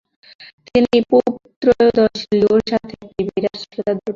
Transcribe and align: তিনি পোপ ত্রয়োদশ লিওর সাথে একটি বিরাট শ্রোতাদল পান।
তিনি 0.67 0.97
পোপ 1.09 1.25
ত্রয়োদশ 1.61 2.19
লিওর 2.31 2.61
সাথে 2.69 2.93
একটি 2.97 3.21
বিরাট 3.27 3.55
শ্রোতাদল 3.61 3.97
পান। 3.97 4.07